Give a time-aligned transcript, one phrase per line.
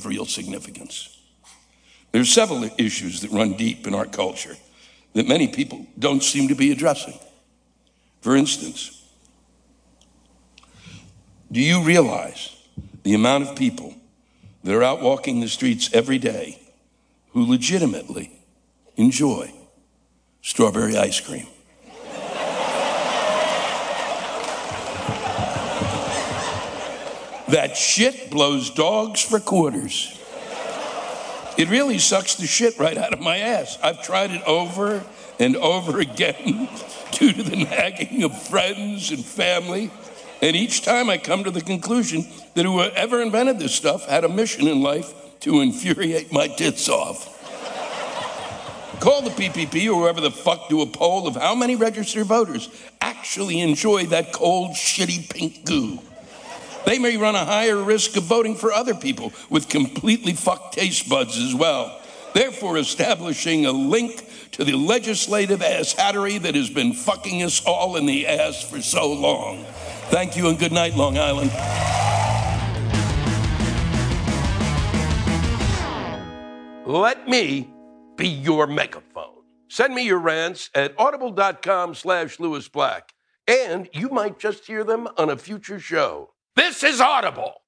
[0.00, 1.18] of real significance.
[2.12, 4.56] There are several issues that run deep in our culture
[5.12, 7.18] that many people don't seem to be addressing.
[8.20, 9.02] For instance,
[11.52, 12.56] do you realize
[13.02, 13.94] the amount of people
[14.64, 16.60] that are out walking the streets every day
[17.30, 18.30] who legitimately
[18.96, 19.52] enjoy
[20.42, 21.46] strawberry ice cream?
[27.50, 30.16] That shit blows dogs for quarters.
[31.58, 33.78] It really sucks the shit right out of my ass.
[33.82, 35.04] I've tried it over
[35.38, 36.68] and over again
[37.12, 39.90] due to the nagging of friends and family.
[40.42, 44.28] And each time I come to the conclusion that whoever invented this stuff had a
[44.28, 47.36] mission in life to infuriate my tits off.
[49.00, 52.68] Call the PPP or whoever the fuck do a poll of how many registered voters
[53.00, 55.98] actually enjoy that cold, shitty pink goo.
[56.86, 61.08] They may run a higher risk of voting for other people with completely fucked taste
[61.08, 62.00] buds as well.
[62.32, 67.96] Therefore, establishing a link to the legislative ass hattery that has been fucking us all
[67.96, 69.64] in the ass for so long.
[70.10, 71.50] Thank you and good night, Long Island.
[76.86, 77.70] Let me
[78.16, 79.44] be your megaphone.
[79.68, 83.12] Send me your rants at audible.com slash Lewis Black,
[83.46, 86.30] and you might just hear them on a future show.
[86.60, 87.59] This is Audible.